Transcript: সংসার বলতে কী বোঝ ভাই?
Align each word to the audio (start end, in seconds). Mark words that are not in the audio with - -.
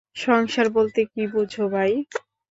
সংসার 0.17 0.67
বলতে 0.69 1.01
কী 1.05 1.23
বোঝ 1.33 1.53
ভাই? 1.67 1.91